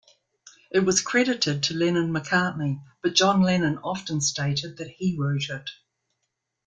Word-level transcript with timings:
It 0.71 0.79
was 0.79 0.99
credited 0.99 1.61
to 1.61 1.75
Lennon-McCartney, 1.75 2.81
but 3.03 3.13
John 3.13 3.43
Lennon 3.43 3.77
often 3.83 4.19
stated 4.19 4.77
that 4.77 4.89
he 4.89 5.15
wrote 5.15 5.47
it. 5.51 5.69